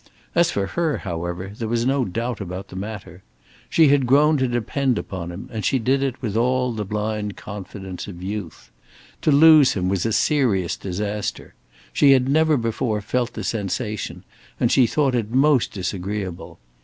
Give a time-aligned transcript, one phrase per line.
[0.33, 3.21] As for her, however, there was no doubt about the matter.
[3.69, 7.37] She had grown to depend upon him, and she did it with all the blind
[7.37, 8.71] confidence of youth.
[9.21, 11.53] To lose him was a serious disaster.
[11.93, 14.23] She had never before felt the sensation,
[14.59, 16.57] and she thought it most disagreeable.